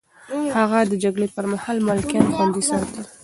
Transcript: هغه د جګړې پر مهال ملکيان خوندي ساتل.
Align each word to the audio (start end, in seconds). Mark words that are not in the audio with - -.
هغه 0.55 0.79
د 0.91 0.93
جګړې 1.03 1.27
پر 1.35 1.45
مهال 1.51 1.77
ملکيان 1.87 2.27
خوندي 2.35 2.61
ساتل. 2.69 3.03